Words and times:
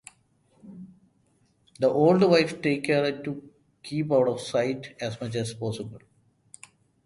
The 1.79 1.87
old 1.87 2.23
wives 2.23 2.55
take 2.63 2.85
care 2.85 3.21
to 3.21 3.51
keep 3.83 4.11
out 4.11 4.27
of 4.29 4.41
sight 4.41 4.95
as 4.99 5.21
much 5.21 5.35
as 5.35 5.53
possible. 5.53 5.99